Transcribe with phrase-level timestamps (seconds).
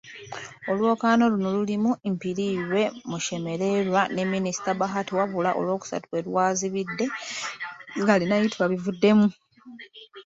[0.71, 7.05] Olwokaano luno lulimu; Mpiriirwe, Mashemererwa ne Minisita Bahati wabula Olwokusatu we lwazibidde
[7.99, 9.27] nga Arineitwe abivuddemu.